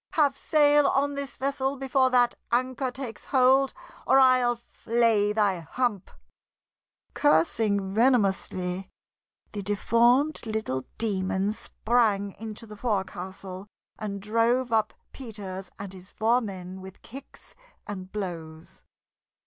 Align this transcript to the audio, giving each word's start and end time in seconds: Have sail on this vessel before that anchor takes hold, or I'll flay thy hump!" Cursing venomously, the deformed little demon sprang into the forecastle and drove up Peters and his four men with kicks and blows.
Have 0.13 0.35
sail 0.35 0.87
on 0.87 1.13
this 1.13 1.35
vessel 1.35 1.77
before 1.77 2.09
that 2.09 2.33
anchor 2.51 2.89
takes 2.89 3.25
hold, 3.25 3.71
or 4.07 4.17
I'll 4.17 4.55
flay 4.55 5.31
thy 5.31 5.59
hump!" 5.59 6.09
Cursing 7.13 7.93
venomously, 7.93 8.89
the 9.51 9.61
deformed 9.61 10.43
little 10.47 10.85
demon 10.97 11.53
sprang 11.53 12.31
into 12.39 12.65
the 12.65 12.75
forecastle 12.77 13.67
and 13.99 14.19
drove 14.19 14.73
up 14.73 14.95
Peters 15.13 15.69
and 15.77 15.93
his 15.93 16.09
four 16.09 16.41
men 16.41 16.81
with 16.81 17.03
kicks 17.03 17.53
and 17.85 18.11
blows. 18.11 18.81